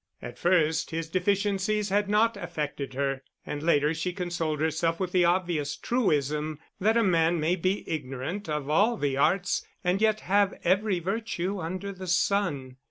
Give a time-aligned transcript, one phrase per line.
[0.19, 5.25] At first his deficiencies had not affected her, and later she consoled herself with the
[5.25, 10.57] obvious truism that a man may be ignorant of all the arts, and yet have
[10.63, 12.77] every virtue under the sun.